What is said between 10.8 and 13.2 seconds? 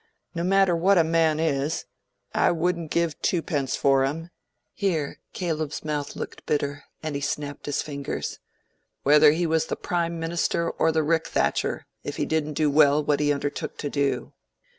the rick thatcher, if he didn't do well what